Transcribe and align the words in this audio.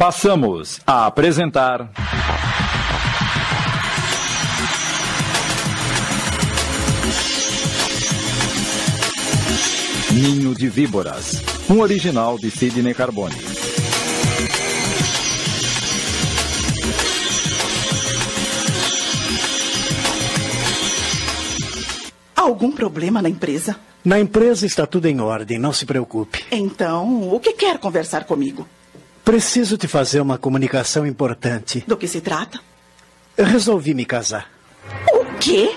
Passamos 0.00 0.80
a 0.86 1.04
apresentar. 1.04 1.90
Ninho 10.10 10.54
de 10.54 10.70
Víboras, 10.70 11.42
um 11.68 11.80
original 11.80 12.38
de 12.38 12.50
Sidney 12.50 12.94
Carbone. 12.94 13.34
Algum 22.34 22.72
problema 22.72 23.20
na 23.20 23.28
empresa? 23.28 23.76
Na 24.02 24.18
empresa 24.18 24.64
está 24.64 24.86
tudo 24.86 25.04
em 25.08 25.20
ordem, 25.20 25.58
não 25.58 25.74
se 25.74 25.84
preocupe. 25.84 26.42
Então, 26.50 27.30
o 27.30 27.38
que 27.38 27.52
quer 27.52 27.76
conversar 27.76 28.24
comigo? 28.24 28.66
Preciso 29.30 29.78
te 29.78 29.86
fazer 29.86 30.20
uma 30.20 30.36
comunicação 30.36 31.06
importante. 31.06 31.84
Do 31.86 31.96
que 31.96 32.08
se 32.08 32.20
trata? 32.20 32.58
Eu 33.36 33.44
resolvi 33.44 33.94
me 33.94 34.04
casar. 34.04 34.50
O 35.12 35.24
quê? 35.38 35.70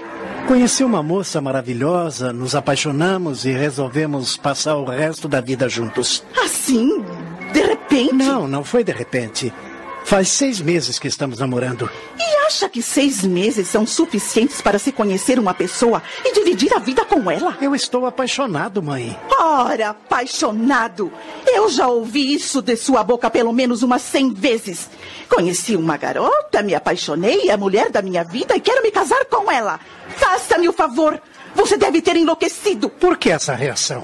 Conheci 0.47 0.83
uma 0.83 1.03
moça 1.03 1.39
maravilhosa, 1.39 2.33
nos 2.33 2.55
apaixonamos 2.55 3.45
e 3.45 3.51
resolvemos 3.51 4.35
passar 4.37 4.75
o 4.77 4.85
resto 4.85 5.27
da 5.27 5.39
vida 5.39 5.69
juntos. 5.69 6.23
Assim, 6.43 7.05
de 7.53 7.61
repente? 7.61 8.13
Não, 8.13 8.47
não 8.47 8.63
foi 8.63 8.83
de 8.83 8.91
repente. 8.91 9.53
Faz 10.03 10.29
seis 10.29 10.59
meses 10.59 10.99
que 10.99 11.07
estamos 11.07 11.39
namorando. 11.39 11.89
E 12.19 12.45
acha 12.45 12.69
que 12.69 12.81
seis 12.81 13.23
meses 13.23 13.67
são 13.67 13.85
suficientes 13.87 14.61
para 14.61 14.77
se 14.77 14.91
conhecer 14.91 15.39
uma 15.39 15.53
pessoa 15.53 16.03
e 16.23 16.33
dividir 16.33 16.73
a 16.73 16.79
vida 16.79 17.03
com 17.05 17.31
ela? 17.31 17.57
Eu 17.61 17.73
estou 17.73 18.05
apaixonado, 18.05 18.83
mãe. 18.83 19.17
Ora, 19.39 19.89
apaixonado! 19.89 21.11
Eu 21.47 21.69
já 21.69 21.87
ouvi 21.87 22.33
isso 22.33 22.61
de 22.61 22.75
sua 22.75 23.03
boca 23.03 23.29
pelo 23.29 23.53
menos 23.53 23.81
umas 23.81 24.01
cem 24.01 24.33
vezes. 24.33 24.89
Conheci 25.29 25.75
uma 25.75 25.97
garota, 25.97 26.61
me 26.61 26.75
apaixonei, 26.75 27.49
é 27.49 27.53
a 27.53 27.57
mulher 27.57 27.89
da 27.89 28.01
minha 28.01 28.23
vida 28.23 28.55
e 28.55 28.59
quero 28.59 28.83
me 28.83 28.91
casar 28.91 29.25
com 29.25 29.51
ela. 29.51 29.79
Faça-me 30.17 30.67
o 30.67 30.73
favor. 30.73 31.19
Você 31.55 31.77
deve 31.77 32.01
ter 32.01 32.17
enlouquecido. 32.17 32.89
Por 32.89 33.17
que 33.17 33.31
essa 33.31 33.55
reação? 33.55 34.03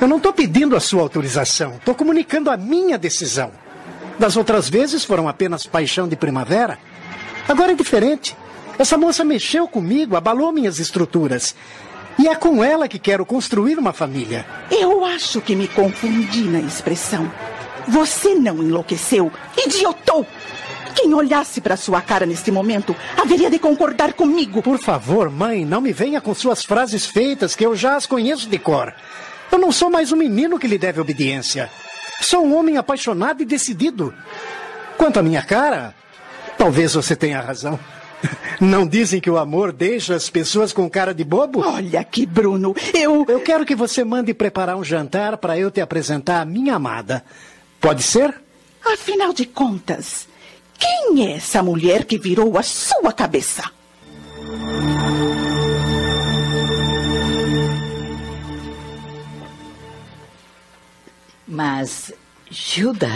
Eu 0.00 0.06
não 0.06 0.18
estou 0.18 0.32
pedindo 0.32 0.76
a 0.76 0.80
sua 0.80 1.02
autorização. 1.02 1.74
Estou 1.76 1.94
comunicando 1.94 2.50
a 2.50 2.56
minha 2.56 2.96
decisão. 2.96 3.50
Das 4.18 4.36
outras 4.36 4.68
vezes 4.68 5.04
foram 5.04 5.28
apenas 5.28 5.66
paixão 5.66 6.08
de 6.08 6.16
primavera. 6.16 6.78
Agora 7.48 7.72
é 7.72 7.74
diferente. 7.74 8.36
Essa 8.78 8.98
moça 8.98 9.24
mexeu 9.24 9.68
comigo, 9.68 10.16
abalou 10.16 10.52
minhas 10.52 10.78
estruturas. 10.78 11.54
E 12.18 12.28
é 12.28 12.34
com 12.34 12.64
ela 12.64 12.88
que 12.88 12.98
quero 12.98 13.26
construir 13.26 13.78
uma 13.78 13.92
família. 13.92 14.46
Eu 14.70 15.04
acho 15.04 15.40
que 15.40 15.54
me 15.54 15.68
confundi 15.68 16.42
na 16.42 16.60
expressão. 16.60 17.30
Você 17.88 18.34
não 18.34 18.56
enlouqueceu, 18.62 19.30
idiotou. 19.56 20.26
Quem 20.94 21.12
olhasse 21.12 21.60
para 21.60 21.76
sua 21.76 22.00
cara 22.00 22.24
neste 22.24 22.50
momento 22.50 22.96
haveria 23.20 23.50
de 23.50 23.58
concordar 23.58 24.14
comigo. 24.14 24.62
Por 24.62 24.78
favor, 24.78 25.30
mãe, 25.30 25.64
não 25.64 25.82
me 25.82 25.92
venha 25.92 26.22
com 26.22 26.34
suas 26.34 26.64
frases 26.64 27.04
feitas 27.04 27.54
que 27.54 27.64
eu 27.64 27.76
já 27.76 27.96
as 27.96 28.06
conheço 28.06 28.48
de 28.48 28.58
cor. 28.58 28.94
Eu 29.52 29.58
não 29.58 29.70
sou 29.70 29.90
mais 29.90 30.10
um 30.10 30.16
menino 30.16 30.58
que 30.58 30.66
lhe 30.66 30.78
deve 30.78 31.00
obediência. 31.00 31.70
Sou 32.20 32.44
um 32.44 32.56
homem 32.56 32.76
apaixonado 32.76 33.42
e 33.42 33.46
decidido. 33.46 34.12
Quanto 34.96 35.18
à 35.18 35.22
minha 35.22 35.42
cara, 35.42 35.94
talvez 36.56 36.94
você 36.94 37.14
tenha 37.14 37.40
razão. 37.40 37.78
Não 38.60 38.86
dizem 38.86 39.20
que 39.20 39.30
o 39.30 39.38
amor 39.38 39.72
deixa 39.72 40.14
as 40.14 40.30
pessoas 40.30 40.72
com 40.72 40.88
cara 40.88 41.14
de 41.14 41.24
bobo? 41.24 41.60
Olha 41.60 42.00
aqui, 42.00 42.24
Bruno, 42.26 42.74
eu. 42.94 43.24
Eu 43.28 43.40
quero 43.40 43.64
que 43.64 43.74
você 43.74 44.04
mande 44.04 44.32
preparar 44.32 44.76
um 44.76 44.84
jantar 44.84 45.36
para 45.36 45.58
eu 45.58 45.70
te 45.70 45.80
apresentar 45.80 46.40
a 46.40 46.44
minha 46.44 46.74
amada. 46.74 47.24
Pode 47.80 48.02
ser? 48.02 48.34
Afinal 48.84 49.32
de 49.32 49.44
contas, 49.44 50.28
quem 50.78 51.26
é 51.26 51.36
essa 51.36 51.62
mulher 51.62 52.04
que 52.04 52.18
virou 52.18 52.56
a 52.56 52.62
sua 52.62 53.12
cabeça? 53.12 53.64
Mas, 61.46 62.12
Gilda, 62.50 63.10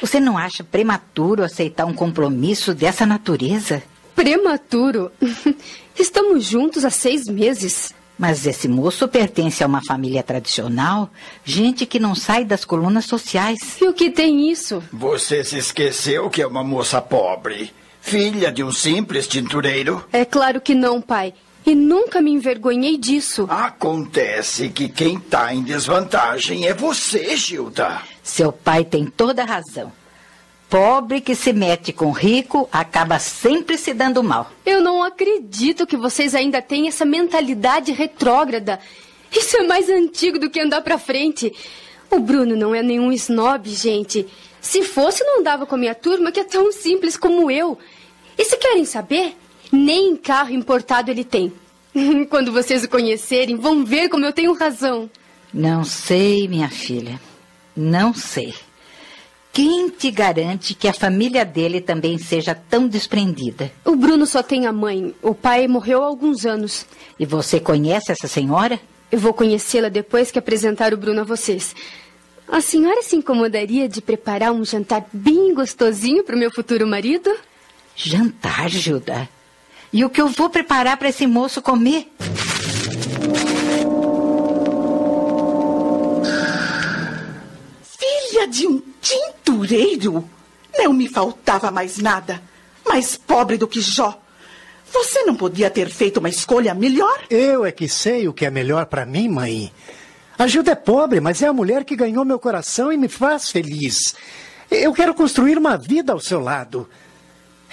você 0.00 0.20
não 0.20 0.36
acha 0.38 0.64
prematuro 0.64 1.42
aceitar 1.42 1.84
um 1.86 1.94
compromisso 1.94 2.74
dessa 2.74 3.06
natureza? 3.06 3.82
Prematuro? 4.14 5.10
Estamos 5.98 6.44
juntos 6.44 6.84
há 6.84 6.90
seis 6.90 7.26
meses. 7.26 7.94
Mas 8.18 8.46
esse 8.46 8.68
moço 8.68 9.08
pertence 9.08 9.64
a 9.64 9.66
uma 9.66 9.82
família 9.82 10.22
tradicional, 10.22 11.10
gente 11.44 11.86
que 11.86 11.98
não 11.98 12.14
sai 12.14 12.44
das 12.44 12.64
colunas 12.64 13.06
sociais. 13.06 13.80
E 13.80 13.88
o 13.88 13.92
que 13.92 14.10
tem 14.10 14.50
isso? 14.50 14.82
Você 14.92 15.42
se 15.42 15.58
esqueceu 15.58 16.30
que 16.30 16.42
é 16.42 16.46
uma 16.46 16.62
moça 16.62 17.00
pobre, 17.00 17.72
filha 18.00 18.52
de 18.52 18.62
um 18.62 18.70
simples 18.70 19.26
tintureiro? 19.26 20.04
É 20.12 20.24
claro 20.24 20.60
que 20.60 20.74
não, 20.74 21.00
pai. 21.00 21.34
E 21.64 21.74
nunca 21.74 22.20
me 22.20 22.32
envergonhei 22.32 22.96
disso. 22.96 23.46
Acontece 23.48 24.68
que 24.68 24.88
quem 24.88 25.16
está 25.16 25.54
em 25.54 25.62
desvantagem 25.62 26.66
é 26.66 26.74
você, 26.74 27.36
Gilda. 27.36 28.02
Seu 28.22 28.52
pai 28.52 28.84
tem 28.84 29.06
toda 29.06 29.42
a 29.42 29.46
razão. 29.46 29.92
Pobre 30.68 31.20
que 31.20 31.34
se 31.34 31.52
mete 31.52 31.92
com 31.92 32.10
rico 32.10 32.66
acaba 32.72 33.18
sempre 33.18 33.76
se 33.76 33.92
dando 33.92 34.22
mal. 34.22 34.50
Eu 34.64 34.80
não 34.80 35.02
acredito 35.02 35.86
que 35.86 35.98
vocês 35.98 36.34
ainda 36.34 36.62
têm 36.62 36.88
essa 36.88 37.04
mentalidade 37.04 37.92
retrógrada. 37.92 38.80
Isso 39.30 39.56
é 39.58 39.66
mais 39.66 39.88
antigo 39.88 40.38
do 40.38 40.48
que 40.48 40.60
andar 40.60 40.80
pra 40.80 40.98
frente. 40.98 41.52
O 42.10 42.18
Bruno 42.18 42.56
não 42.56 42.74
é 42.74 42.82
nenhum 42.82 43.12
snob, 43.12 43.68
gente. 43.68 44.26
Se 44.60 44.82
fosse, 44.82 45.22
não 45.24 45.42
dava 45.42 45.66
com 45.66 45.74
a 45.74 45.78
minha 45.78 45.94
turma, 45.94 46.32
que 46.32 46.40
é 46.40 46.44
tão 46.44 46.72
simples 46.72 47.16
como 47.16 47.50
eu. 47.50 47.78
E 48.38 48.44
se 48.44 48.56
querem 48.56 48.84
saber, 48.84 49.36
nem 49.72 50.14
carro 50.14 50.52
importado 50.52 51.10
ele 51.10 51.24
tem. 51.24 51.52
Quando 52.30 52.52
vocês 52.52 52.84
o 52.84 52.88
conhecerem, 52.88 53.56
vão 53.56 53.84
ver 53.84 54.08
como 54.08 54.24
eu 54.24 54.32
tenho 54.32 54.52
razão. 54.52 55.10
Não 55.52 55.84
sei, 55.84 56.46
minha 56.46 56.68
filha. 56.68 57.20
Não 57.74 58.14
sei. 58.14 58.54
Quem 59.52 59.90
te 59.90 60.10
garante 60.10 60.74
que 60.74 60.88
a 60.88 60.94
família 60.94 61.44
dele 61.44 61.80
também 61.80 62.16
seja 62.16 62.54
tão 62.54 62.88
desprendida? 62.88 63.70
O 63.84 63.94
Bruno 63.94 64.24
só 64.24 64.42
tem 64.42 64.66
a 64.66 64.72
mãe. 64.72 65.14
O 65.20 65.34
pai 65.34 65.68
morreu 65.68 66.02
há 66.02 66.06
alguns 66.06 66.46
anos. 66.46 66.86
E 67.18 67.26
você 67.26 67.60
conhece 67.60 68.10
essa 68.10 68.26
senhora? 68.26 68.80
Eu 69.10 69.18
vou 69.18 69.34
conhecê-la 69.34 69.90
depois 69.90 70.30
que 70.30 70.38
apresentar 70.38 70.94
o 70.94 70.96
Bruno 70.96 71.20
a 71.20 71.24
vocês. 71.24 71.76
A 72.48 72.62
senhora 72.62 73.02
se 73.02 73.14
incomodaria 73.14 73.86
de 73.86 74.00
preparar 74.00 74.52
um 74.52 74.64
jantar 74.64 75.06
bem 75.12 75.52
gostosinho 75.52 76.24
para 76.24 76.34
o 76.34 76.38
meu 76.38 76.50
futuro 76.50 76.86
marido? 76.86 77.30
Jantar, 77.94 78.70
Gilda? 78.70 79.28
E 79.92 80.04
o 80.04 80.10
que 80.10 80.22
eu 80.22 80.28
vou 80.28 80.48
preparar 80.48 80.96
para 80.96 81.10
esse 81.10 81.26
moço 81.26 81.60
comer? 81.60 82.10
Filha 87.82 88.48
de 88.48 88.66
um 88.66 88.82
tintureiro? 89.02 90.28
Não 90.78 90.94
me 90.94 91.08
faltava 91.08 91.70
mais 91.70 91.98
nada. 91.98 92.42
Mais 92.86 93.16
pobre 93.16 93.58
do 93.58 93.68
que 93.68 93.82
Jó. 93.82 94.18
Você 94.90 95.24
não 95.24 95.34
podia 95.34 95.68
ter 95.68 95.90
feito 95.90 96.18
uma 96.18 96.28
escolha 96.30 96.74
melhor? 96.74 97.24
Eu 97.28 97.64
é 97.66 97.70
que 97.70 97.86
sei 97.86 98.26
o 98.28 98.32
que 98.32 98.46
é 98.46 98.50
melhor 98.50 98.86
para 98.86 99.04
mim, 99.04 99.28
mãe. 99.28 99.70
A 100.38 100.46
Gilda 100.46 100.72
é 100.72 100.74
pobre, 100.74 101.20
mas 101.20 101.42
é 101.42 101.48
a 101.48 101.52
mulher 101.52 101.84
que 101.84 101.94
ganhou 101.94 102.24
meu 102.24 102.38
coração 102.38 102.90
e 102.90 102.96
me 102.96 103.08
faz 103.08 103.50
feliz. 103.50 104.14
Eu 104.70 104.94
quero 104.94 105.14
construir 105.14 105.58
uma 105.58 105.76
vida 105.76 106.14
ao 106.14 106.20
seu 106.20 106.40
lado. 106.40 106.88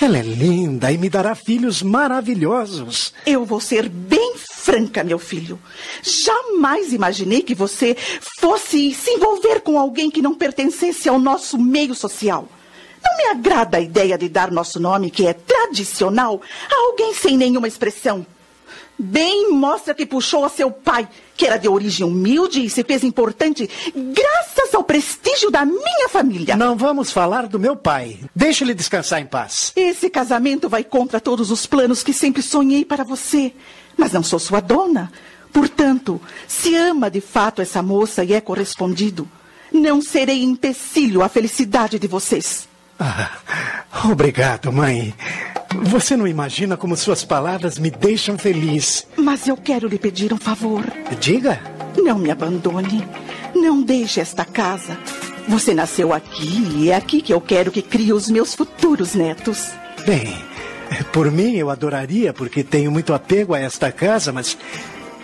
Ela 0.02 0.20
é 0.20 0.22
linda 0.22 0.92
e 0.94 0.98
me 0.98 1.10
dará 1.10 1.36
filhos 1.36 1.82
maravilhosos. 1.82 3.14
Eu 3.26 3.44
vou 3.44 3.60
ser 3.60 3.90
bem 3.90 4.36
franca, 4.38 5.04
meu 5.04 5.20
filho. 5.20 5.60
Jamais 6.02 6.94
imaginei 6.94 7.42
que 7.42 7.54
você 7.54 7.98
fosse 8.40 8.94
se 8.94 9.12
envolver 9.12 9.60
com 9.60 9.78
alguém 9.78 10.10
que 10.10 10.22
não 10.22 10.34
pertencesse 10.34 11.10
ao 11.10 11.20
nosso 11.20 11.58
meio 11.58 11.94
social. 11.94 12.48
Não 13.04 13.18
me 13.18 13.24
agrada 13.26 13.78
a 13.78 13.82
ideia 13.82 14.18
de 14.18 14.30
dar 14.30 14.52
nosso 14.52 14.80
nome, 14.80 15.12
que 15.12 15.28
é 15.28 15.34
tradicional, 15.34 16.42
a 16.72 16.88
alguém 16.88 17.14
sem 17.14 17.38
nenhuma 17.38 17.68
expressão. 17.68 18.26
Bem 19.02 19.50
mostra 19.54 19.94
que 19.94 20.06
puxou 20.06 20.44
a 20.44 20.50
seu 20.50 20.70
pai, 20.70 21.08
que 21.38 21.46
era 21.46 21.56
de 21.56 21.70
origem 21.70 22.06
humilde 22.06 22.66
e 22.66 22.70
se 22.70 22.84
fez 22.84 23.02
importante 23.02 23.70
graças 23.96 24.76
ao 24.76 24.84
prestígio 24.84 25.50
da 25.50 25.64
minha 25.64 26.10
família. 26.10 26.58
Não 26.58 26.76
vamos 26.76 27.10
falar 27.10 27.48
do 27.48 27.58
meu 27.58 27.78
pai. 27.78 28.20
Deixe 28.36 28.66
ele 28.66 28.74
descansar 28.74 29.22
em 29.22 29.26
paz. 29.26 29.72
Esse 29.74 30.10
casamento 30.10 30.68
vai 30.68 30.84
contra 30.84 31.22
todos 31.22 31.50
os 31.50 31.66
planos 31.66 32.04
que 32.04 32.12
sempre 32.12 32.42
sonhei 32.42 32.84
para 32.84 33.06
você. 33.06 33.54
Mas 33.96 34.12
não 34.12 34.22
sou 34.22 34.38
sua 34.38 34.60
dona. 34.60 35.10
Portanto, 35.54 36.22
se 36.46 36.76
ama 36.76 37.10
de 37.10 37.22
fato 37.22 37.62
essa 37.62 37.82
moça 37.82 38.24
e 38.26 38.34
é 38.34 38.42
correspondido, 38.42 39.28
não 39.72 40.02
serei 40.02 40.44
empecilho 40.44 41.24
à 41.24 41.30
felicidade 41.30 41.98
de 41.98 42.08
vocês. 42.08 42.68
Ah, 43.00 43.32
obrigado, 44.12 44.74
mãe. 44.74 45.14
Você 45.82 46.16
não 46.18 46.28
imagina 46.28 46.76
como 46.76 46.96
suas 46.96 47.24
palavras 47.24 47.80
me 47.80 47.90
deixam 47.90 48.38
feliz. 48.38 49.08
Mas 49.18 49.48
eu 49.48 49.56
quero 49.56 49.88
lhe 49.88 49.98
pedir 49.98 50.34
um 50.34 50.38
favor. 50.38 50.84
Diga. 51.20 51.60
Não 51.98 52.18
me 52.18 52.32
abandone. 52.32 53.08
Não 53.56 53.82
deixe 53.82 54.20
esta 54.20 54.46
casa. 54.46 54.98
Você 55.48 55.74
nasceu 55.74 56.14
aqui 56.14 56.64
e 56.76 56.92
é 56.92 56.96
aqui 56.96 57.22
que 57.22 57.34
eu 57.34 57.42
quero 57.42 57.72
que 57.72 57.82
crie 57.82 58.14
os 58.14 58.30
meus 58.30 58.54
futuros 58.54 59.16
netos. 59.16 59.70
Bem, 60.06 60.38
por 61.12 61.32
mim 61.32 61.56
eu 61.56 61.70
adoraria, 61.70 62.34
porque 62.34 62.64
tenho 62.64 62.92
muito 62.92 63.14
apego 63.14 63.54
a 63.54 63.60
esta 63.60 63.92
casa, 63.92 64.32
mas 64.32 64.58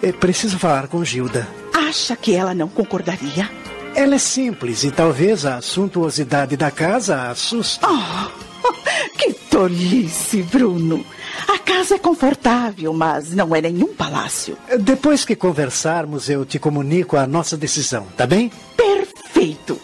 é 0.01 0.11
preciso 0.11 0.57
falar 0.57 0.87
com 0.87 1.03
Gilda. 1.03 1.47
Acha 1.73 2.15
que 2.15 2.33
ela 2.33 2.53
não 2.53 2.67
concordaria? 2.67 3.49
Ela 3.95 4.15
é 4.15 4.19
simples 4.19 4.83
e 4.83 4.91
talvez 4.91 5.45
a 5.45 5.61
suntuosidade 5.61 6.57
da 6.57 6.71
casa 6.71 7.15
a 7.15 7.29
assuste. 7.31 7.79
Oh, 7.85 8.29
que 9.17 9.33
tolice, 9.59 10.43
Bruno. 10.43 11.05
A 11.47 11.57
casa 11.57 11.95
é 11.95 11.97
confortável, 11.97 12.91
mas 12.91 13.33
não 13.33 13.55
é 13.55 13.61
nenhum 13.61 13.87
palácio. 13.95 14.57
Depois 14.81 15.23
que 15.23 15.33
conversarmos, 15.33 16.29
eu 16.29 16.43
te 16.45 16.59
comunico 16.59 17.15
a 17.15 17.25
nossa 17.25 17.55
decisão, 17.55 18.05
tá 18.17 18.27
bem? 18.27 18.51
Perfeito. 18.75 19.79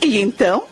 E 0.00 0.18
então? 0.18 0.64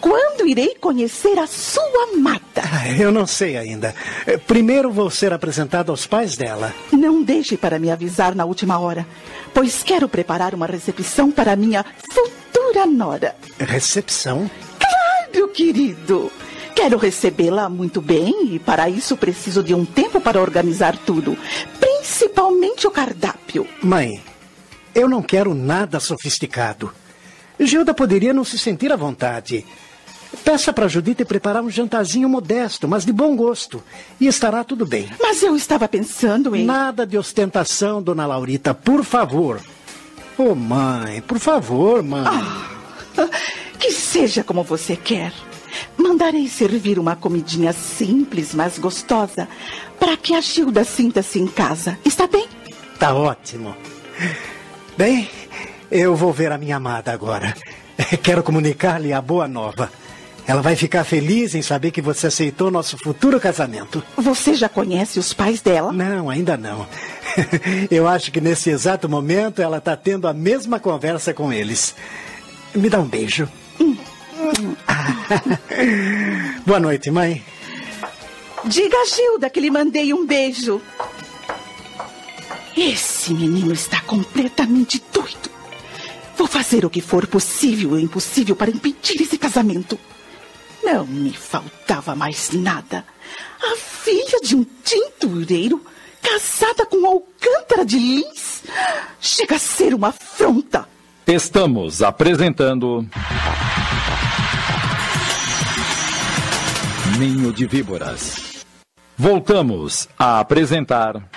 Quando 0.00 0.46
irei 0.46 0.76
conhecer 0.80 1.36
a 1.40 1.46
sua 1.48 2.10
amada? 2.14 2.40
Ah, 2.62 2.88
Eu 2.96 3.10
não 3.10 3.26
sei 3.26 3.56
ainda. 3.56 3.92
Eh, 4.28 4.36
Primeiro 4.38 4.92
vou 4.92 5.10
ser 5.10 5.32
apresentado 5.32 5.90
aos 5.90 6.06
pais 6.06 6.36
dela. 6.36 6.72
Não 6.92 7.20
deixe 7.20 7.56
para 7.56 7.80
me 7.80 7.90
avisar 7.90 8.32
na 8.36 8.44
última 8.44 8.78
hora, 8.78 9.04
pois 9.52 9.82
quero 9.82 10.08
preparar 10.08 10.54
uma 10.54 10.66
recepção 10.66 11.32
para 11.32 11.56
minha 11.56 11.84
futura 12.12 12.86
nora. 12.86 13.34
Recepção? 13.58 14.48
Claro, 14.78 15.48
querido. 15.48 16.30
Quero 16.74 16.96
recebê-la 16.96 17.68
muito 17.68 18.00
bem 18.00 18.54
e 18.54 18.58
para 18.58 18.88
isso 18.88 19.16
preciso 19.16 19.62
de 19.62 19.74
um 19.74 19.84
tempo 19.84 20.20
para 20.20 20.40
organizar 20.40 20.96
tudo, 20.96 21.36
principalmente 21.78 22.86
o 22.86 22.90
cardápio. 22.90 23.66
Mãe, 23.82 24.22
eu 24.94 25.08
não 25.08 25.22
quero 25.22 25.54
nada 25.54 26.00
sofisticado. 26.00 26.92
Gilda 27.58 27.94
poderia 27.94 28.32
não 28.32 28.44
se 28.44 28.58
sentir 28.58 28.92
à 28.92 28.96
vontade. 28.96 29.64
Peça 30.44 30.72
para 30.72 30.88
Judite 30.88 31.24
preparar 31.24 31.62
um 31.62 31.70
jantarzinho 31.70 32.28
modesto, 32.28 32.88
mas 32.88 33.04
de 33.04 33.12
bom 33.12 33.36
gosto. 33.36 33.82
E 34.18 34.26
estará 34.26 34.64
tudo 34.64 34.86
bem. 34.86 35.08
Mas 35.20 35.42
eu 35.42 35.54
estava 35.54 35.86
pensando 35.86 36.56
em. 36.56 36.64
Nada 36.64 37.06
de 37.06 37.18
ostentação, 37.18 38.02
dona 38.02 38.26
Laurita, 38.26 38.74
por 38.74 39.04
favor. 39.04 39.60
Ô, 40.36 40.54
mãe, 40.54 41.20
por 41.22 41.38
favor, 41.38 42.02
mãe. 42.02 42.24
Que 43.78 43.90
seja 43.90 44.44
como 44.44 44.62
você 44.62 44.94
quer. 44.94 45.32
Mandarei 45.96 46.48
servir 46.48 46.98
uma 46.98 47.16
comidinha 47.16 47.72
simples, 47.72 48.54
mas 48.54 48.78
gostosa, 48.78 49.48
para 49.98 50.16
que 50.16 50.34
a 50.34 50.40
Gilda 50.40 50.84
sinta-se 50.84 51.38
em 51.38 51.46
casa. 51.46 51.98
Está 52.04 52.26
bem? 52.26 52.48
Tá 52.98 53.14
ótimo. 53.14 53.74
Bem, 54.96 55.28
eu 55.90 56.14
vou 56.14 56.32
ver 56.32 56.52
a 56.52 56.58
minha 56.58 56.76
amada 56.76 57.12
agora. 57.12 57.54
Quero 58.22 58.42
comunicar-lhe 58.42 59.12
a 59.12 59.20
boa 59.20 59.48
nova. 59.48 59.90
Ela 60.46 60.60
vai 60.60 60.74
ficar 60.74 61.04
feliz 61.04 61.54
em 61.54 61.62
saber 61.62 61.92
que 61.92 62.02
você 62.02 62.26
aceitou 62.26 62.70
nosso 62.70 62.98
futuro 62.98 63.38
casamento. 63.38 64.02
Você 64.16 64.54
já 64.54 64.68
conhece 64.68 65.18
os 65.18 65.32
pais 65.32 65.60
dela? 65.60 65.92
Não, 65.92 66.28
ainda 66.28 66.56
não. 66.56 66.86
Eu 67.90 68.08
acho 68.08 68.32
que 68.32 68.40
nesse 68.40 68.70
exato 68.70 69.08
momento 69.08 69.62
ela 69.62 69.78
está 69.78 69.96
tendo 69.96 70.26
a 70.26 70.32
mesma 70.32 70.80
conversa 70.80 71.32
com 71.32 71.52
eles. 71.52 71.94
Me 72.74 72.90
dá 72.90 72.98
um 72.98 73.06
beijo. 73.06 73.48
Boa 76.66 76.80
noite, 76.80 77.10
mãe. 77.10 77.42
Diga 78.64 78.96
a 78.96 79.06
Gilda 79.06 79.50
que 79.50 79.60
lhe 79.60 79.70
mandei 79.70 80.12
um 80.12 80.24
beijo. 80.24 80.80
Esse 82.76 83.34
menino 83.34 83.72
está 83.72 84.00
completamente 84.00 85.02
doido. 85.12 85.50
Vou 86.36 86.46
fazer 86.46 86.84
o 86.84 86.90
que 86.90 87.00
for 87.00 87.26
possível 87.26 87.98
e 87.98 88.02
impossível 88.02 88.56
para 88.56 88.70
impedir 88.70 89.20
esse 89.20 89.36
casamento. 89.36 89.98
Não 90.82 91.06
me 91.06 91.32
faltava 91.32 92.14
mais 92.14 92.50
nada. 92.50 93.04
A 93.62 93.76
filha 93.76 94.40
de 94.42 94.56
um 94.56 94.66
tintureiro 94.82 95.84
casada 96.20 96.86
com 96.86 97.06
Alcântara 97.06 97.84
de 97.84 97.98
Lins 97.98 98.62
chega 99.20 99.56
a 99.56 99.58
ser 99.58 99.94
uma 99.94 100.08
afronta. 100.08 100.88
Estamos 101.26 102.02
apresentando. 102.02 103.06
Ninho 107.22 107.52
de 107.52 107.68
Víboras. 107.68 108.64
Voltamos 109.16 110.08
a 110.18 110.40
apresentar. 110.40 111.30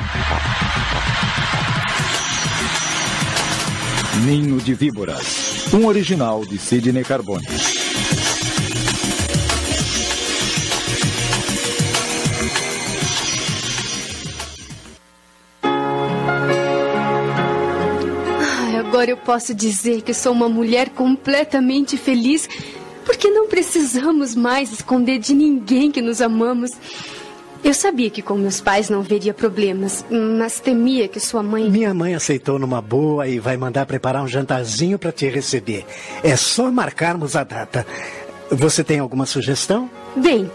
Ninho 4.25 4.57
de 4.59 4.73
Víboras. 4.73 5.71
Um 5.71 5.85
original 5.85 6.43
de 6.43 6.57
Sidney 6.57 7.03
Carbone. 7.03 7.45
Agora 18.79 19.11
eu 19.11 19.17
posso 19.17 19.53
dizer 19.53 20.01
que 20.01 20.15
sou 20.15 20.33
uma 20.33 20.49
mulher 20.49 20.89
completamente 20.89 21.95
feliz, 21.95 22.49
porque 23.05 23.29
não 23.29 23.47
precisamos 23.47 24.35
mais 24.35 24.71
esconder 24.71 25.19
de 25.19 25.33
ninguém 25.33 25.91
que 25.91 26.01
nos 26.01 26.21
amamos. 26.21 26.71
Eu 27.63 27.73
sabia 27.73 28.09
que 28.09 28.21
com 28.21 28.35
meus 28.35 28.61
pais 28.61 28.89
não 28.89 29.01
veria 29.01 29.33
problemas, 29.33 30.05
mas 30.37 30.59
temia 30.59 31.07
que 31.07 31.19
sua 31.19 31.41
mãe. 31.41 31.69
Minha 31.69 31.93
mãe 31.93 32.13
aceitou 32.13 32.59
numa 32.59 32.81
boa 32.81 33.27
e 33.27 33.39
vai 33.39 33.57
mandar 33.57 33.85
preparar 33.85 34.23
um 34.23 34.27
jantarzinho 34.27 34.99
para 34.99 35.11
te 35.11 35.27
receber. 35.27 35.85
É 36.23 36.35
só 36.35 36.69
marcarmos 36.69 37.35
a 37.35 37.43
data. 37.43 37.85
Você 38.51 38.83
tem 38.83 38.99
alguma 38.99 39.25
sugestão? 39.25 39.89
Bem, 40.15 40.51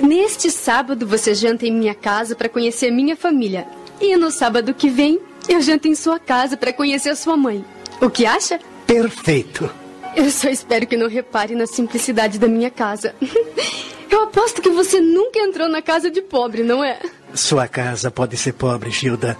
neste 0.00 0.50
sábado 0.50 1.06
você 1.06 1.34
janta 1.34 1.66
em 1.66 1.72
minha 1.72 1.94
casa 1.94 2.34
para 2.34 2.48
conhecer 2.48 2.90
minha 2.90 3.16
família. 3.16 3.66
E 4.00 4.16
no 4.16 4.30
sábado 4.30 4.72
que 4.72 4.88
vem, 4.88 5.20
eu 5.48 5.60
janto 5.60 5.86
em 5.88 5.94
sua 5.94 6.18
casa 6.18 6.56
para 6.56 6.72
conhecer 6.72 7.10
a 7.10 7.16
sua 7.16 7.36
mãe. 7.36 7.62
O 8.00 8.08
que 8.08 8.24
acha? 8.24 8.58
Perfeito. 8.86 9.68
Eu 10.16 10.30
só 10.30 10.48
espero 10.48 10.86
que 10.86 10.96
não 10.96 11.08
repare 11.08 11.54
na 11.54 11.66
simplicidade 11.66 12.38
da 12.38 12.48
minha 12.48 12.70
casa. 12.70 13.14
Eu 14.10 14.22
aposto 14.22 14.62
que 14.62 14.70
você 14.70 15.00
nunca 15.00 15.38
entrou 15.38 15.68
na 15.68 15.82
casa 15.82 16.10
de 16.10 16.22
pobre, 16.22 16.62
não 16.62 16.82
é? 16.82 16.98
Sua 17.34 17.68
casa 17.68 18.10
pode 18.10 18.36
ser 18.36 18.54
pobre, 18.54 18.90
Gilda, 18.90 19.36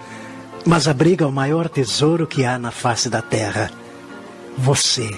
mas 0.65 0.87
abriga 0.87 1.27
o 1.27 1.33
maior 1.33 1.69
tesouro 1.69 2.27
que 2.27 2.45
há 2.45 2.59
na 2.59 2.71
face 2.71 3.09
da 3.09 3.23
terra. 3.23 3.71
Você, 4.59 5.09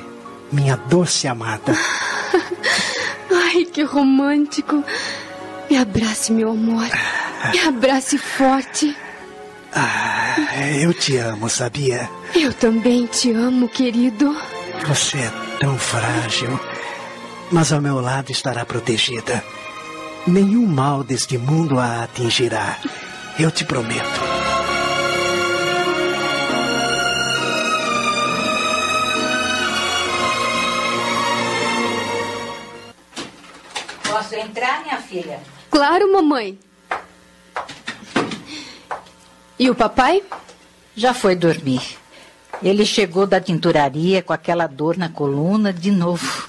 minha 0.53 0.77
doce 0.77 1.27
amada. 1.27 1.75
Ai, 3.31 3.65
que 3.65 3.83
romântico. 3.83 4.85
Me 5.69 5.77
abrace, 5.77 6.33
meu 6.33 6.51
amor. 6.51 6.87
Me 7.53 7.59
abrace 7.61 8.19
forte. 8.19 8.97
Ah, 9.75 10.37
eu 10.81 10.93
te 10.95 11.17
amo, 11.17 11.49
sabia? 11.49 12.09
Eu 12.35 12.53
também 12.53 13.07
te 13.07 13.33
amo, 13.33 13.69
querido. 13.69 14.37
Você 14.87 15.19
é 15.19 15.31
tão 15.61 15.79
frágil, 15.79 16.59
mas 17.51 17.73
ao 17.73 17.81
meu 17.81 18.01
lado 18.01 18.31
estará 18.33 18.65
protegida. 18.65 19.43
Nenhum 20.27 20.67
mal 20.67 21.05
deste 21.05 21.39
mundo 21.39 21.79
a 21.79 22.05
atingirá. 22.05 22.79
Eu 23.39 23.51
te 23.51 23.65
prometo. 23.65 24.21
Posso 34.03 34.35
entrar, 34.35 34.83
minha 34.83 34.99
filha? 35.01 35.41
Claro, 35.71 36.13
mamãe. 36.13 36.59
E 39.59 39.71
o 39.71 39.75
papai? 39.75 40.23
Já 40.97 41.15
foi 41.15 41.37
dormir. 41.37 41.99
Ele 42.63 42.85
chegou 42.85 43.27
da 43.27 43.41
tinturaria 43.41 44.23
com 44.23 44.33
aquela 44.33 44.67
dor 44.67 44.97
na 44.97 45.09
coluna 45.09 45.73
de 45.73 45.91
novo. 45.91 46.49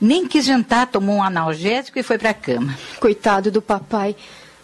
Nem 0.00 0.26
quis 0.26 0.44
jantar, 0.44 0.86
tomou 0.86 1.16
um 1.16 1.22
analgésico 1.22 1.98
e 1.98 2.02
foi 2.02 2.18
para 2.18 2.30
a 2.30 2.34
cama. 2.34 2.76
Coitado 3.00 3.50
do 3.50 3.62
papai. 3.62 4.14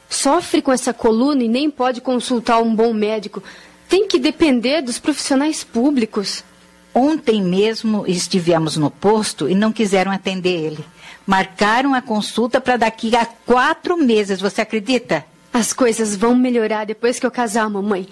Sofre 0.09 0.61
com 0.61 0.73
essa 0.73 0.93
coluna 0.93 1.43
e 1.43 1.49
nem 1.49 1.71
pode 1.71 2.01
consultar 2.01 2.61
um 2.61 2.75
bom 2.75 2.93
médico. 2.93 3.43
Tem 3.89 4.07
que 4.07 4.19
depender 4.19 4.83
dos 4.83 4.99
profissionais 4.99 5.65
públicos. 5.65 6.45
Ontem 6.93 7.43
mesmo 7.43 8.05
estivemos 8.07 8.77
no 8.77 8.91
posto 8.91 9.49
e 9.49 9.55
não 9.55 9.73
quiseram 9.73 10.13
atender 10.13 10.65
ele. 10.65 10.85
Marcaram 11.27 11.95
a 11.95 12.03
consulta 12.03 12.61
para 12.61 12.77
daqui 12.77 13.15
a 13.17 13.25
quatro 13.25 13.97
meses, 13.97 14.41
você 14.41 14.61
acredita? 14.61 15.25
As 15.53 15.73
coisas 15.73 16.17
vão 16.17 16.35
melhorar 16.35 16.85
depois 16.85 17.19
que 17.19 17.27
eu 17.27 17.31
casar, 17.31 17.71
mamãe. 17.71 18.09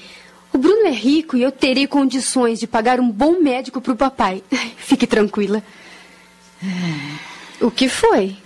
O 0.52 0.58
Bruno 0.58 0.86
é 0.86 0.90
rico 0.90 1.36
e 1.36 1.42
eu 1.42 1.52
terei 1.52 1.86
condições 1.86 2.58
de 2.58 2.66
pagar 2.66 3.00
um 3.00 3.10
bom 3.10 3.40
médico 3.40 3.80
para 3.80 3.92
o 3.92 3.96
papai. 3.96 4.42
Fique 4.78 5.06
tranquila. 5.06 5.62
O 7.60 7.70
que 7.70 7.88
foi? 7.88 8.36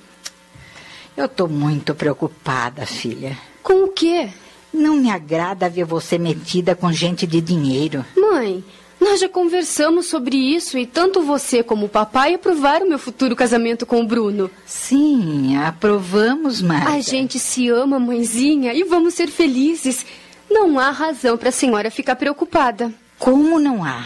Eu 1.17 1.27
estou 1.27 1.49
muito 1.49 1.95
preocupada, 1.95 2.85
filha. 2.87 3.39
Com 3.63 3.85
o 3.85 3.89
quê? 3.89 4.29
Não 4.73 4.97
me 4.97 5.11
agrada 5.11 5.69
ver 5.69 5.85
você 5.85 6.19
metida 6.19 6.75
com 6.75 6.91
gente 6.93 7.27
de 7.27 7.41
dinheiro. 7.41 8.05
Mãe, 8.17 8.65
Nós 9.03 9.19
já 9.19 9.29
conversamos 9.29 10.07
sobre 10.07 10.37
isso 10.37 10.79
e 10.79 10.87
tanto 10.87 11.23
você 11.23 11.61
como 11.61 11.87
o 11.87 11.89
papai 11.89 12.35
aprovaram 12.35 12.89
meu 12.89 13.01
futuro 13.01 13.35
casamento 13.35 13.85
com 13.85 14.01
o 14.01 14.07
Bruno. 14.07 14.49
Sim, 14.65 15.57
aprovamos, 15.57 16.63
Marta. 16.63 16.93
A 16.93 17.01
gente 17.01 17.37
se 17.39 17.69
ama, 17.69 17.99
mãezinha, 17.99 18.73
e 18.73 18.85
vamos 18.85 19.15
ser 19.15 19.27
felizes. 19.27 20.07
Não 20.53 20.79
há 20.79 20.91
razão 20.91 21.39
para 21.39 21.49
a 21.49 21.53
senhora 21.53 21.91
ficar 21.91 22.15
preocupada. 22.15 22.93
Como 23.19 23.59
não 23.59 23.83
há? 23.83 24.05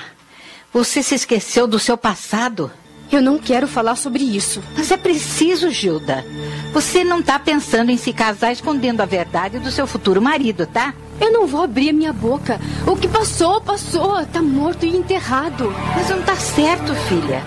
Você 0.73 1.03
se 1.03 1.17
esqueceu 1.17 1.67
do 1.67 1.77
seu 1.77 1.99
passado? 1.99 2.71
Eu 3.11 3.21
não 3.21 3.37
quero 3.37 3.67
falar 3.67 3.97
sobre 3.97 4.23
isso. 4.23 4.63
Mas 4.77 4.93
é 4.93 4.97
preciso, 4.97 5.71
Gilda. 5.71 6.25
Você 6.73 7.03
não 7.03 7.19
está 7.19 7.37
pensando 7.37 7.91
em 7.91 7.97
se 7.97 8.13
casar 8.13 8.53
escondendo 8.53 9.01
a 9.01 9.07
verdade 9.07 9.59
do 9.59 9.73
seu 9.73 9.89
futuro 9.89 10.23
marido, 10.23 10.67
tá? 10.69 10.95
Eu 11.21 11.33
não 11.33 11.49
vou 11.49 11.65
abrir 11.65 11.91
a 11.91 11.93
minha 11.93 12.13
boca. 12.13 12.61
O 12.87 12.95
que 12.95 13.09
passou, 13.09 13.61
passou. 13.61 14.25
Tá 14.27 14.41
morto 14.41 14.87
e 14.87 14.97
enterrado. 14.97 15.75
Mas 15.97 16.09
não 16.11 16.23
tá 16.23 16.37
certo, 16.37 16.95
filha. 17.09 17.45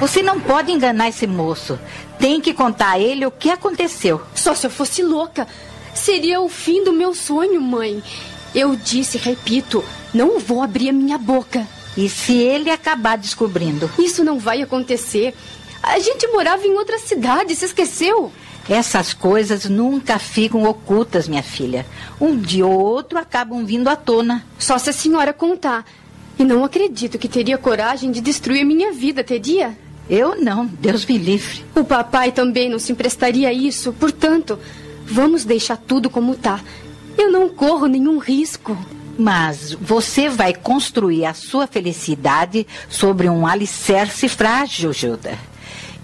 Você 0.00 0.22
não 0.22 0.40
pode 0.40 0.72
enganar 0.72 1.08
esse 1.08 1.26
moço. 1.26 1.78
Tem 2.18 2.40
que 2.40 2.52
contar 2.52 2.92
a 2.92 2.98
ele 2.98 3.24
o 3.24 3.30
que 3.30 3.48
aconteceu. 3.48 4.20
Só 4.34 4.56
se 4.56 4.66
eu 4.66 4.70
fosse 4.70 5.04
louca. 5.04 5.46
Seria 5.94 6.40
o 6.40 6.48
fim 6.48 6.82
do 6.82 6.92
meu 6.92 7.14
sonho, 7.14 7.60
mãe. 7.60 8.02
Eu 8.54 8.74
disse, 8.76 9.18
repito, 9.18 9.84
não 10.12 10.38
vou 10.38 10.62
abrir 10.62 10.88
a 10.88 10.92
minha 10.92 11.18
boca. 11.18 11.66
E 11.96 12.08
se 12.08 12.34
ele 12.34 12.70
acabar 12.70 13.16
descobrindo? 13.16 13.90
Isso 13.98 14.24
não 14.24 14.38
vai 14.38 14.62
acontecer. 14.62 15.34
A 15.82 15.98
gente 15.98 16.26
morava 16.28 16.66
em 16.66 16.74
outra 16.74 16.98
cidade, 16.98 17.54
se 17.54 17.64
esqueceu? 17.64 18.32
Essas 18.68 19.12
coisas 19.12 19.64
nunca 19.64 20.18
ficam 20.18 20.64
ocultas, 20.64 21.26
minha 21.26 21.42
filha. 21.42 21.86
Um 22.20 22.36
dia 22.36 22.66
ou 22.66 22.78
outro 22.78 23.18
acabam 23.18 23.64
vindo 23.64 23.88
à 23.88 23.96
tona. 23.96 24.44
Só 24.58 24.78
se 24.78 24.90
a 24.90 24.92
senhora 24.92 25.32
contar. 25.32 25.84
E 26.38 26.44
não 26.44 26.64
acredito 26.64 27.18
que 27.18 27.28
teria 27.28 27.58
coragem 27.58 28.10
de 28.10 28.20
destruir 28.20 28.64
minha 28.64 28.92
vida, 28.92 29.24
teria? 29.24 29.76
Eu 30.08 30.40
não, 30.40 30.66
Deus 30.66 31.04
me 31.04 31.18
livre. 31.18 31.64
O 31.74 31.84
papai 31.84 32.32
também 32.32 32.68
não 32.68 32.78
se 32.78 32.92
emprestaria 32.92 33.48
a 33.48 33.52
isso, 33.52 33.92
portanto, 33.92 34.58
vamos 35.04 35.44
deixar 35.44 35.76
tudo 35.76 36.08
como 36.10 36.34
tá. 36.34 36.60
Eu 37.16 37.30
não 37.30 37.48
corro 37.48 37.86
nenhum 37.86 38.18
risco. 38.18 38.76
Mas 39.18 39.72
você 39.74 40.30
vai 40.30 40.54
construir 40.54 41.26
a 41.26 41.34
sua 41.34 41.66
felicidade 41.66 42.66
sobre 42.88 43.28
um 43.28 43.46
alicerce 43.46 44.28
frágil, 44.28 44.92
Gilda. 44.94 45.38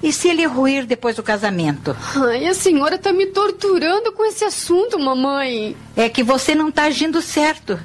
E 0.03 0.13
se 0.13 0.29
ele 0.29 0.45
ruir 0.45 0.85
depois 0.85 1.17
do 1.17 1.23
casamento? 1.23 1.97
Ai, 2.15 2.47
a 2.47 2.53
senhora 2.53 2.97
está 2.97 3.13
me 3.13 3.27
torturando 3.27 4.13
com 4.13 4.25
esse 4.25 4.45
assunto, 4.45 4.99
mamãe. 4.99 5.75
É 5.97 6.09
que 6.09 6.23
você 6.23 6.55
não 6.55 6.69
está 6.69 6.85
agindo 6.85 7.23
certo. 7.23 7.79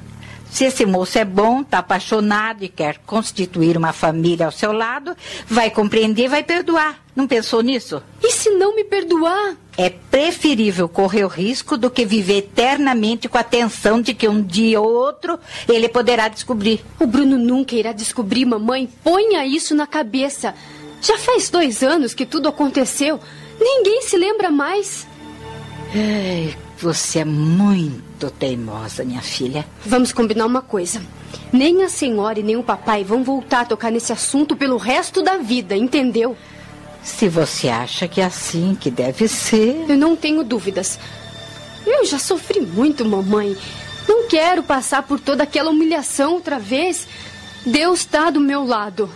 Se 0.50 0.64
esse 0.64 0.84
moço 0.84 1.18
é 1.18 1.24
bom, 1.24 1.62
está 1.62 1.78
apaixonado 1.78 2.62
e 2.62 2.68
quer 2.68 2.98
constituir 3.06 3.78
uma 3.78 3.94
família 3.94 4.44
ao 4.44 4.52
seu 4.52 4.70
lado, 4.70 5.16
vai 5.46 5.70
compreender 5.70 6.24
e 6.26 6.28
vai 6.28 6.42
perdoar. 6.42 7.02
Não 7.16 7.26
pensou 7.26 7.62
nisso? 7.62 8.02
E 8.22 8.30
se 8.30 8.50
não 8.50 8.76
me 8.76 8.84
perdoar? 8.84 9.56
É 9.76 9.88
preferível 9.88 10.88
correr 10.88 11.24
o 11.24 11.28
risco 11.28 11.78
do 11.78 11.90
que 11.90 12.04
viver 12.04 12.38
eternamente 12.38 13.28
com 13.28 13.38
a 13.38 13.42
tensão 13.42 14.02
de 14.02 14.12
que 14.12 14.28
um 14.28 14.42
dia 14.42 14.80
ou 14.80 14.92
outro 14.92 15.38
ele 15.66 15.88
poderá 15.88 16.28
descobrir. 16.28 16.84
O 17.00 17.06
Bruno 17.06 17.38
nunca 17.38 17.74
irá 17.74 17.92
descobrir, 17.92 18.44
mamãe. 18.44 18.88
Ponha 19.02 19.46
isso 19.46 19.74
na 19.74 19.86
cabeça. 19.86 20.54
Já 21.00 21.18
faz 21.18 21.48
dois 21.48 21.82
anos 21.82 22.12
que 22.12 22.26
tudo 22.26 22.48
aconteceu. 22.48 23.18
Ninguém 23.58 24.02
se 24.02 24.16
lembra 24.16 24.50
mais. 24.50 25.06
Ai, 25.94 26.54
você 26.78 27.20
é 27.20 27.24
muito 27.24 28.30
teimosa, 28.30 29.04
minha 29.04 29.22
filha. 29.22 29.64
Vamos 29.86 30.12
combinar 30.12 30.46
uma 30.46 30.62
coisa. 30.62 31.00
Nem 31.52 31.82
a 31.82 31.88
senhora 31.88 32.40
e 32.40 32.42
nem 32.42 32.56
o 32.56 32.62
papai 32.62 33.04
vão 33.04 33.24
voltar 33.24 33.60
a 33.60 33.64
tocar 33.64 33.90
nesse 33.90 34.12
assunto 34.12 34.54
pelo 34.54 34.76
resto 34.76 35.22
da 35.22 35.38
vida, 35.38 35.76
entendeu? 35.76 36.36
Se 37.02 37.28
você 37.28 37.68
acha 37.68 38.06
que 38.06 38.20
é 38.20 38.24
assim 38.24 38.76
que 38.78 38.90
deve 38.90 39.26
ser. 39.28 39.86
Eu 39.88 39.96
não 39.96 40.14
tenho 40.14 40.44
dúvidas. 40.44 40.98
Eu 41.84 42.04
já 42.04 42.18
sofri 42.18 42.60
muito, 42.60 43.04
mamãe. 43.04 43.56
Não 44.08 44.28
quero 44.28 44.62
passar 44.62 45.02
por 45.02 45.18
toda 45.18 45.42
aquela 45.42 45.70
humilhação 45.70 46.34
outra 46.34 46.58
vez. 46.58 47.06
Deus 47.66 48.00
está 48.00 48.30
do 48.30 48.40
meu 48.40 48.64
lado. 48.64 49.10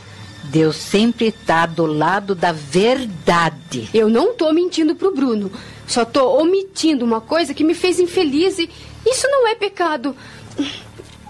Deus 0.44 0.76
sempre 0.76 1.26
está 1.26 1.66
do 1.66 1.86
lado 1.86 2.34
da 2.34 2.52
verdade. 2.52 3.88
Eu 3.92 4.08
não 4.08 4.32
estou 4.32 4.52
mentindo 4.52 4.94
pro 4.94 5.14
Bruno. 5.14 5.50
Só 5.86 6.02
estou 6.02 6.40
omitindo 6.40 7.04
uma 7.04 7.20
coisa 7.20 7.54
que 7.54 7.64
me 7.64 7.74
fez 7.74 7.98
infeliz 8.00 8.58
e 8.58 8.68
isso 9.06 9.26
não 9.28 9.46
é 9.46 9.54
pecado. 9.54 10.16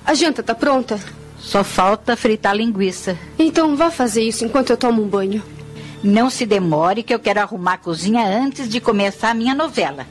A 0.04 0.14
janta 0.14 0.42
tá 0.42 0.54
pronta? 0.54 0.98
Só 1.38 1.62
falta 1.62 2.16
fritar 2.16 2.52
a 2.52 2.56
linguiça. 2.56 3.18
Então 3.38 3.76
vá 3.76 3.90
fazer 3.90 4.22
isso 4.22 4.44
enquanto 4.44 4.70
eu 4.70 4.76
tomo 4.76 5.02
um 5.02 5.08
banho. 5.08 5.42
Não 6.02 6.30
se 6.30 6.46
demore 6.46 7.02
que 7.02 7.14
eu 7.14 7.18
quero 7.18 7.40
arrumar 7.40 7.74
a 7.74 7.78
cozinha 7.78 8.26
antes 8.26 8.68
de 8.68 8.80
começar 8.80 9.30
a 9.30 9.34
minha 9.34 9.54
novela. 9.54 10.06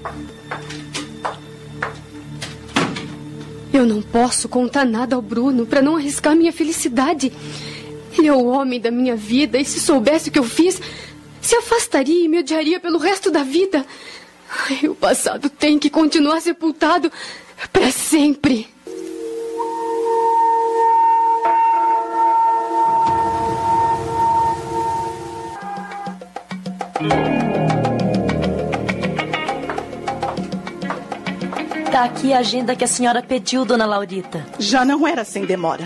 Eu 3.71 3.85
não 3.85 4.01
posso 4.01 4.47
contar 4.47 4.85
nada 4.85 5.15
ao 5.15 5.21
Bruno 5.21 5.65
para 5.65 5.81
não 5.81 5.97
arriscar 5.97 6.35
minha 6.35 6.53
felicidade. 6.53 7.31
Ele 8.17 8.27
é 8.27 8.33
o 8.33 8.45
homem 8.45 8.79
da 8.79 8.89
minha 8.89 9.15
vida 9.15 9.57
e 9.57 9.65
se 9.65 9.79
soubesse 9.79 10.29
o 10.29 10.31
que 10.31 10.39
eu 10.39 10.45
fiz, 10.45 10.81
se 11.41 11.55
afastaria 11.55 12.23
e 12.23 12.27
me 12.27 12.39
odiaria 12.39 12.79
pelo 12.79 12.97
resto 12.97 13.29
da 13.29 13.43
vida. 13.43 13.85
Ai, 14.69 14.87
o 14.87 14.95
passado 14.95 15.49
tem 15.49 15.77
que 15.77 15.89
continuar 15.89 16.39
sepultado 16.39 17.11
para 17.73 17.91
sempre. 17.91 18.74
Aqui 32.05 32.33
a 32.33 32.39
agenda 32.39 32.75
que 32.75 32.83
a 32.83 32.87
senhora 32.87 33.21
pediu, 33.21 33.65
dona 33.65 33.85
Laurita. 33.85 34.45
Já 34.59 34.85
não 34.85 35.07
era 35.07 35.25
sem 35.25 35.45
demora. 35.45 35.83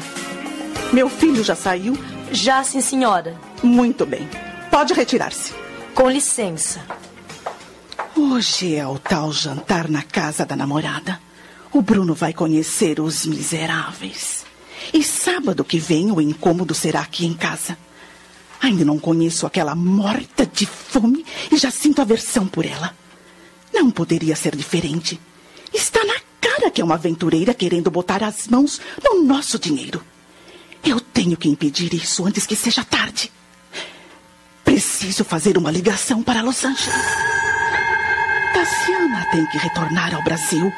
Meu 0.92 1.10
filho 1.10 1.44
já 1.44 1.56
saiu? 1.56 1.98
Já, 2.32 2.64
sim, 2.64 2.82
senhora. 2.82 3.36
Muito 3.64 4.06
bem. 4.06 4.28
Pode 4.70 4.94
retirar-se. 4.94 5.54
Com 5.96 6.10
licença. 6.10 6.82
Hoje 8.16 8.76
é 8.76 8.86
o 8.86 9.00
tal 9.00 9.32
jantar 9.32 9.90
na 9.90 10.04
casa 10.04 10.46
da 10.46 10.56
namorada. 10.56 11.20
O 11.72 11.82
Bruno 11.82 12.14
vai 12.14 12.34
conhecer 12.34 13.00
os 13.00 13.26
miseráveis. 13.26 14.46
E 14.94 15.04
sábado 15.04 15.64
que 15.64 15.80
vem 15.80 16.12
o 16.12 16.20
incômodo 16.20 16.74
será 16.74 17.02
aqui 17.02 17.26
em 17.26 17.34
casa. 17.34 17.78
Ainda 18.62 18.84
não 18.84 19.00
conheço 19.00 19.46
aquela 19.46 19.74
morta 19.74 20.46
de 20.46 20.66
fome 20.66 21.26
e 21.52 21.58
já 21.58 21.72
sinto 21.72 22.02
aversão 22.02 22.46
por 22.46 22.66
ela. 22.66 22.94
Não 23.74 23.90
poderia 23.90 24.36
ser 24.36 24.56
diferente. 24.56 25.20
Está 25.74 26.04
que 26.80 26.82
é 26.82 26.86
uma 26.86 26.96
aventureira 26.96 27.54
querendo 27.54 27.92
botar 27.92 28.24
as 28.24 28.48
mãos 28.48 28.80
no 29.04 29.22
nosso 29.22 29.60
dinheiro. 29.60 30.02
Eu 30.82 30.98
tenho 31.02 31.36
que 31.36 31.50
impedir 31.50 31.94
isso 31.94 32.26
antes 32.26 32.48
que 32.48 32.56
seja 32.56 32.86
tarde. 32.86 33.30
Preciso 34.64 35.26
fazer 35.26 35.58
uma 35.58 35.70
ligação 35.72 36.24
para 36.24 36.42
Los 36.42 36.64
Angeles. 36.64 36.96
Tassiana 38.54 39.26
tem 39.30 39.46
que 39.48 39.58
retornar 39.58 40.16
ao 40.16 40.24
Brasil. 40.24 40.72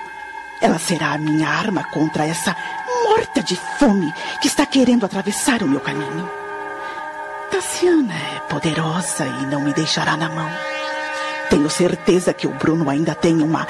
Ela 0.60 0.80
será 0.80 1.12
a 1.14 1.20
minha 1.20 1.48
arma 1.48 1.84
contra 1.84 2.26
essa 2.26 2.58
morta 3.04 3.44
de 3.44 3.56
fome 3.78 4.12
que 4.42 4.48
está 4.48 4.66
querendo 4.66 5.06
atravessar 5.06 5.62
o 5.62 5.68
meu 5.68 5.82
caminho. 5.82 6.28
Tassiana 7.52 8.16
é 8.16 8.40
poderosa 8.50 9.28
e 9.28 9.46
não 9.46 9.62
me 9.62 9.72
deixará 9.72 10.18
na 10.18 10.30
mão. 10.30 10.50
Tenho 11.52 11.70
certeza 11.70 12.34
que 12.34 12.48
o 12.48 12.54
Bruno 12.56 12.90
ainda 12.90 13.14
tem 13.14 13.40
uma. 13.44 13.68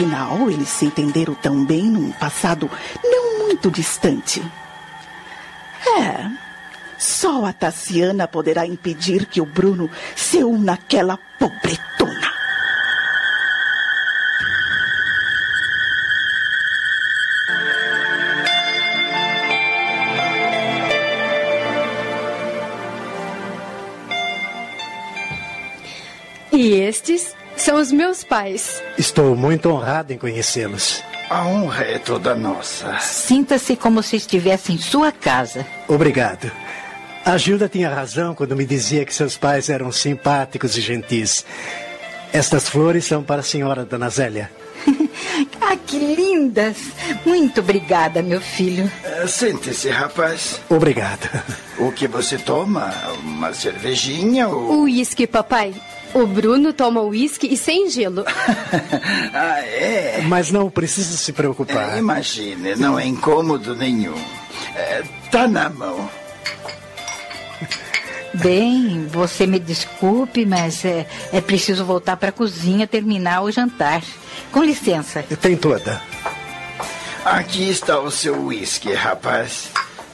Afinal, 0.00 0.50
eles 0.50 0.70
se 0.70 0.86
entenderam 0.86 1.34
tão 1.34 1.62
bem 1.62 1.82
num 1.82 2.10
passado 2.10 2.70
não 3.04 3.40
muito 3.40 3.70
distante. 3.70 4.42
É, 5.98 6.26
só 6.96 7.44
a 7.44 7.52
Tassiana 7.52 8.26
poderá 8.26 8.64
impedir 8.64 9.26
que 9.26 9.42
o 9.42 9.44
Bruno 9.44 9.90
se 10.16 10.42
una 10.42 10.72
àquela 10.72 11.18
pobretona. 11.38 12.32
E 26.50 26.72
estes 26.72 27.34
são 27.60 27.80
os 27.80 27.92
meus 27.92 28.24
pais. 28.24 28.82
Estou 28.98 29.36
muito 29.36 29.68
honrado 29.70 30.12
em 30.12 30.18
conhecê-los. 30.18 31.02
A 31.28 31.44
honra 31.46 31.84
é 31.84 31.98
toda 31.98 32.34
nossa. 32.34 32.98
Sinta-se 32.98 33.76
como 33.76 34.02
se 34.02 34.16
estivesse 34.16 34.72
em 34.72 34.78
sua 34.78 35.12
casa. 35.12 35.64
Obrigado. 35.86 36.50
A 37.24 37.36
Gilda 37.36 37.68
tinha 37.68 37.88
razão 37.94 38.34
quando 38.34 38.56
me 38.56 38.64
dizia 38.64 39.04
que 39.04 39.14
seus 39.14 39.36
pais 39.36 39.68
eram 39.68 39.92
simpáticos 39.92 40.76
e 40.76 40.80
gentis. 40.80 41.44
Estas 42.32 42.68
flores 42.68 43.04
são 43.04 43.22
para 43.22 43.40
a 43.40 43.44
senhora, 43.44 43.84
dona 43.84 44.08
Zélia. 44.08 44.50
Ah, 45.62 45.76
que 45.76 45.98
lindas! 45.98 46.76
Muito 47.24 47.60
obrigada, 47.60 48.22
meu 48.22 48.40
filho. 48.40 48.90
Eh, 49.04 49.26
Sente-se, 49.26 49.88
rapaz. 49.88 50.60
Obrigado. 50.68 51.28
O 51.78 51.92
que 51.92 52.08
você 52.08 52.36
toma? 52.36 52.92
Uma 53.22 53.52
cervejinha 53.52 54.48
ou. 54.48 54.82
Uísque, 54.82 55.26
papai. 55.26 55.72
O 56.12 56.26
Bruno 56.26 56.72
toma 56.72 57.00
uísque 57.02 57.46
e 57.46 57.56
sem 57.56 57.88
gelo. 57.88 58.24
ah, 59.32 59.60
é? 59.60 60.22
Mas 60.26 60.50
não 60.50 60.68
precisa 60.68 61.16
se 61.16 61.30
É, 61.30 61.34
preocupar. 61.34 61.98
Imagine, 61.98 62.74
não 62.76 62.98
é 62.98 63.06
incômodo 63.06 63.76
nenhum. 63.76 64.16
É, 64.74 65.02
tá 65.30 65.46
na 65.46 65.68
mão. 65.68 66.10
Bem, 68.34 69.06
você 69.08 69.46
me 69.46 69.58
desculpe, 69.58 70.46
mas 70.46 70.84
é, 70.84 71.06
é 71.32 71.40
preciso 71.40 71.84
voltar 71.84 72.16
para 72.16 72.28
a 72.28 72.32
cozinha 72.32 72.86
terminar 72.86 73.42
o 73.42 73.50
jantar. 73.50 74.02
Com 74.52 74.62
licença. 74.62 75.22
Tem 75.40 75.56
toda. 75.56 76.00
Aqui 77.24 77.68
está 77.68 78.00
o 78.00 78.10
seu 78.10 78.46
uísque, 78.46 78.92
rapaz. 78.92 79.68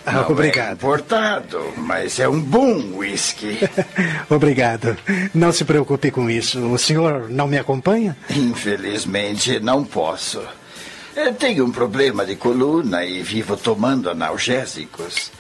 Ah, 0.07 0.13
Não 0.23 0.31
obrigado. 0.31 0.69
É 0.71 0.73
importado, 0.75 1.73
mas 1.79 2.21
é 2.21 2.29
um 2.29 2.41
bom 2.41 2.79
uísque. 2.97 3.59
Obrigado. 4.31 4.97
Não 5.35 5.51
se 5.51 5.65
preocupe 5.65 6.13
com 6.13 6.31
isso. 6.31 6.61
O 6.69 6.79
senhor 6.79 7.29
não 7.29 7.49
me 7.49 7.59
acompanha? 7.59 8.17
Infelizmente, 8.31 9.59
não 9.59 9.85
posso. 9.85 10.41
Eu 11.17 11.35
tenho 11.35 11.65
um 11.65 11.73
problema 11.73 12.25
de 12.25 12.37
coluna 12.37 13.05
e 13.05 13.21
vivo 13.23 13.57
tomando 13.57 14.09
analgésicos. 14.09 15.33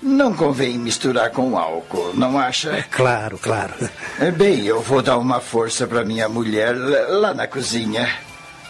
Não 0.00 0.34
convém 0.34 0.78
misturar 0.78 1.30
com 1.30 1.56
álcool, 1.58 2.12
não 2.14 2.38
acha? 2.38 2.84
Claro, 2.92 3.38
claro. 3.38 3.72
É, 4.20 4.30
Bem, 4.30 4.64
eu 4.64 4.80
vou 4.80 5.00
dar 5.02 5.18
uma 5.18 5.40
força 5.40 5.86
para 5.86 6.04
minha 6.04 6.28
mulher 6.28 6.76
lá 6.76 7.32
na 7.34 7.46
cozinha. 7.46 8.08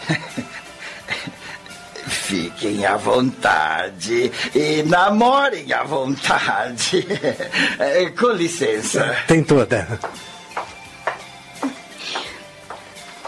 Fiquem 2.33 2.83
à 2.83 2.97
vontade 2.97 4.31
e 4.55 4.81
namorem 4.81 5.71
à 5.71 5.83
vontade. 5.83 7.05
É, 7.77 8.09
Com 8.09 8.31
licença. 8.31 9.15
Tem 9.27 9.43
toda. 9.43 9.99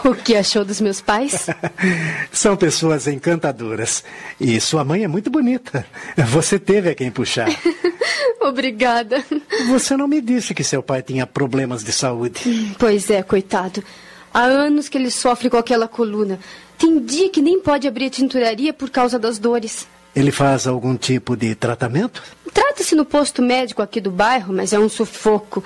O 0.04 0.14
que 0.14 0.34
achou 0.34 0.64
dos 0.64 0.80
meus 0.80 1.00
pais? 1.00 1.46
São 2.32 2.56
pessoas 2.56 3.06
encantadoras. 3.06 4.02
E 4.40 4.60
sua 4.60 4.84
mãe 4.84 5.04
é 5.04 5.08
muito 5.08 5.30
bonita. 5.30 5.86
Você 6.16 6.58
teve 6.58 6.90
a 6.90 6.94
quem 6.94 7.10
puxar. 7.10 7.48
Obrigada. 8.42 9.24
Você 9.68 9.96
não 9.96 10.08
me 10.08 10.20
disse 10.20 10.52
que 10.52 10.64
seu 10.64 10.82
pai 10.82 11.02
tinha 11.02 11.26
problemas 11.26 11.84
de 11.84 11.92
saúde. 11.92 12.74
Pois 12.78 13.08
é, 13.10 13.22
coitado. 13.22 13.84
Há 14.32 14.42
anos 14.42 14.88
que 14.88 14.98
ele 14.98 15.10
sofre 15.10 15.48
com 15.48 15.56
aquela 15.56 15.88
coluna. 15.88 16.38
Tem 16.78 16.98
dia 17.00 17.30
que 17.30 17.40
nem 17.40 17.60
pode 17.60 17.88
abrir 17.88 18.06
a 18.06 18.10
tinturaria 18.10 18.72
por 18.72 18.90
causa 18.90 19.18
das 19.18 19.38
dores. 19.38 19.86
Ele 20.14 20.30
faz 20.30 20.66
algum 20.66 20.96
tipo 20.96 21.36
de 21.36 21.54
tratamento? 21.54 22.22
Trata-se 22.52 22.94
no 22.94 23.04
posto 23.04 23.42
médico 23.42 23.82
aqui 23.82 24.00
do 24.00 24.10
bairro, 24.10 24.52
mas 24.52 24.72
é 24.72 24.78
um 24.78 24.88
sufoco. 24.88 25.62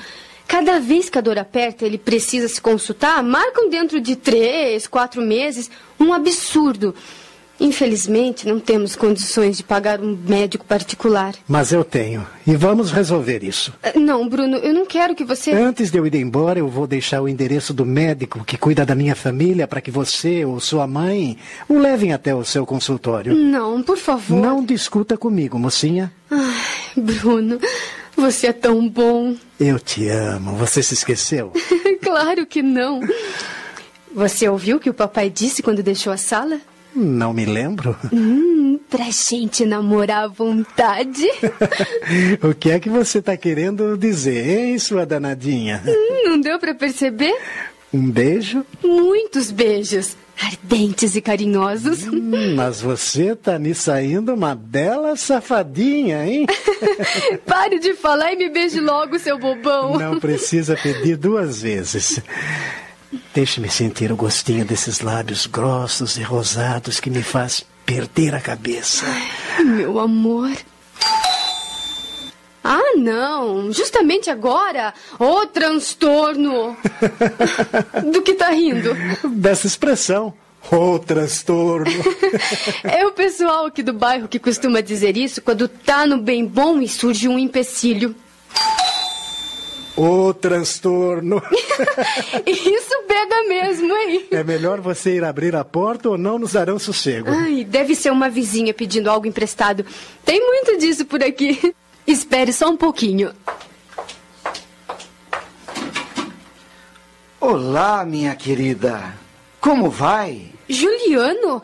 Cada 0.47 0.81
vez 0.81 1.09
que 1.09 1.17
a 1.17 1.21
dor 1.21 1.38
aperta, 1.38 1.87
ele 1.87 1.97
precisa 1.97 2.49
se 2.49 2.61
consultar, 2.61 3.23
marcam 3.23 3.71
dentro 3.71 4.00
de 4.00 4.17
três, 4.17 4.88
quatro 4.88 5.23
meses. 5.23 5.71
Um 5.99 6.12
absurdo. 6.12 6.93
Infelizmente, 7.61 8.49
não 8.49 8.59
temos 8.59 8.97
condições 8.97 9.59
de 9.59 9.62
pagar 9.62 10.00
um 10.00 10.17
médico 10.26 10.64
particular. 10.64 11.35
Mas 11.47 11.73
eu 11.73 11.85
tenho. 11.85 12.26
E 12.47 12.57
vamos 12.57 12.90
resolver 12.90 13.45
isso. 13.45 13.73
Ah, 13.83 13.93
Não, 13.97 14.26
Bruno, 14.26 14.57
eu 14.57 14.73
não 14.73 14.87
quero 14.87 15.14
que 15.14 15.23
você. 15.25 15.52
Antes 15.52 15.90
de 15.90 15.99
eu 15.99 16.07
ir 16.07 16.14
embora, 16.14 16.59
eu 16.59 16.69
vou 16.69 16.87
deixar 16.87 17.21
o 17.21 17.29
endereço 17.29 17.75
do 17.75 17.85
médico 17.85 18.43
que 18.45 18.57
cuida 18.57 18.87
da 18.87 18.95
minha 18.95 19.14
família 19.14 19.69
para 19.69 19.83
que 19.83 19.90
você 19.90 20.43
ou 20.45 20.59
sua 20.59 20.87
mãe 20.87 21.37
o 21.69 21.79
levem 21.79 22.14
até 22.14 22.35
o 22.35 22.45
seu 22.45 22.64
consultório. 22.64 23.35
Não, 23.35 23.83
por 23.83 23.99
favor. 23.99 24.40
Não 24.40 24.64
discuta 24.64 25.19
comigo, 25.19 25.59
mocinha. 25.59 26.11
Ai, 26.31 26.55
Bruno, 26.97 27.61
você 28.17 28.47
é 28.47 28.52
tão 28.55 28.88
bom. 28.88 29.37
Eu 29.59 29.79
te 29.79 30.09
amo. 30.09 30.55
Você 30.57 30.83
se 30.83 30.95
esqueceu? 30.95 31.52
claro 32.02 32.47
que 32.47 32.62
não. 32.62 33.00
Você 34.14 34.49
ouviu 34.49 34.79
o 34.79 34.81
que 34.81 34.90
o 34.90 34.95
papai 34.95 35.29
disse 35.29 35.62
quando 35.62 35.83
deixou 35.83 36.12
a 36.12 36.16
sala? 36.16 36.59
Não 36.94 37.33
me 37.33 37.44
lembro. 37.44 37.96
Hum, 38.12 38.79
pra 38.88 39.07
gente 39.11 39.64
namorar 39.64 40.24
à 40.24 40.29
vontade. 40.29 41.26
o 42.42 42.55
que 42.55 42.70
é 42.70 42.79
que 42.81 42.88
você 42.88 43.18
está 43.18 43.37
querendo 43.37 43.96
dizer, 43.96 44.48
hein, 44.48 44.79
sua 44.79 45.07
danadinha? 45.07 45.83
Hum, 45.87 46.29
não 46.29 46.40
deu 46.40 46.59
pra 46.59 46.74
perceber? 46.74 47.35
Um 47.92 48.11
beijo? 48.11 48.64
Muitos 48.83 49.50
beijos. 49.50 50.16
Ardentes 50.42 51.16
e 51.16 51.20
carinhosos. 51.20 52.05
Hum, 52.05 52.55
mas 52.57 52.81
você 52.81 53.37
tá 53.37 53.59
me 53.59 53.74
saindo 53.74 54.33
uma 54.33 54.55
bela 54.55 55.14
safadinha, 55.14 56.24
hein? 56.26 56.46
Pare 57.44 57.79
de 57.79 57.92
falar 57.94 58.33
e 58.33 58.37
me 58.37 58.48
beije 58.48 58.81
logo, 58.81 59.18
seu 59.18 59.38
bobão. 59.38 59.98
Não 59.98 60.18
precisa 60.18 60.76
pedir 60.76 61.16
duas 61.16 61.61
vezes. 61.61 62.20
Deixe-me 63.35 63.68
sentir 63.68 64.12
o 64.12 64.16
gostinho 64.16 64.64
desses 64.64 65.01
lábios 65.01 65.46
grossos 65.46 66.16
e 66.16 66.23
rosados 66.23 67.01
que 67.01 67.11
me 67.11 67.23
faz 67.23 67.64
perder 67.85 68.35
a 68.35 68.40
cabeça. 68.40 69.05
Meu 69.64 69.99
amor. 69.99 70.51
Ah, 72.62 72.94
não. 72.96 73.73
Justamente 73.73 74.31
agora. 74.31 74.94
Ô 75.18 75.46
transtorno. 75.46 76.77
Do 78.12 78.23
que 78.23 78.35
tá 78.35 78.51
rindo? 78.51 78.94
Dessa 79.29 79.66
expressão. 79.66 80.33
O 80.70 80.99
transtorno. 80.99 81.90
É 82.85 83.07
o 83.07 83.12
pessoal 83.12 83.66
aqui 83.66 83.83
do 83.83 83.92
bairro 83.92 84.29
que 84.29 84.38
costuma 84.38 84.81
dizer 84.81 85.16
isso 85.16 85.40
quando 85.42 85.66
tá 85.66 86.07
no 86.07 86.18
bem 86.18 86.44
bom 86.44 86.81
e 86.81 86.88
surge 86.88 87.27
um 87.29 87.38
empecilho. 87.38 88.14
O 90.02 90.32
transtorno. 90.32 91.42
Isso 92.46 93.02
pega 93.06 93.42
mesmo, 93.46 93.94
hein? 93.94 94.28
É 94.30 94.42
melhor 94.42 94.80
você 94.80 95.16
ir 95.16 95.24
abrir 95.24 95.54
a 95.54 95.62
porta 95.62 96.08
ou 96.08 96.16
não 96.16 96.38
nos 96.38 96.54
darão 96.54 96.78
sossego. 96.78 97.28
Ai, 97.28 97.64
deve 97.64 97.94
ser 97.94 98.10
uma 98.10 98.30
vizinha 98.30 98.72
pedindo 98.72 99.10
algo 99.10 99.26
emprestado. 99.26 99.84
Tem 100.24 100.40
muito 100.40 100.78
disso 100.78 101.04
por 101.04 101.22
aqui. 101.22 101.74
Espere 102.06 102.50
só 102.50 102.70
um 102.70 102.78
pouquinho. 102.78 103.30
Olá, 107.38 108.02
minha 108.02 108.34
querida. 108.34 109.14
Como 109.60 109.90
vai? 109.90 110.46
Juliano, 110.66 111.62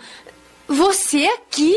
você 0.68 1.24
aqui? 1.24 1.74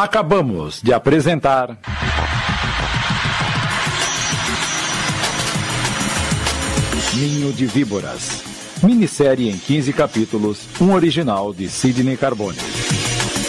Acabamos 0.00 0.80
de 0.82 0.94
apresentar. 0.94 1.76
Ninho 7.14 7.52
de 7.52 7.66
Víboras. 7.66 8.42
Minissérie 8.82 9.50
em 9.50 9.58
15 9.58 9.92
capítulos, 9.92 10.66
um 10.80 10.94
original 10.94 11.52
de 11.52 11.68
Sidney 11.68 12.16
Carbone. 12.16 12.56